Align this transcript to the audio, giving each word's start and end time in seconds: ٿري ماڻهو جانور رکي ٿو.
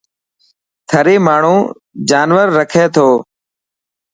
ٿري 0.89 1.15
ماڻهو 1.25 1.55
جانور 2.09 2.47
رکي 2.57 2.85
ٿو. 2.95 3.09